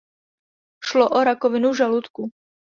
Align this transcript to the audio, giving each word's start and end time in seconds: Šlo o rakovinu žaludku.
Šlo 0.91 1.07
o 1.19 1.21
rakovinu 1.29 1.73
žaludku. 1.81 2.29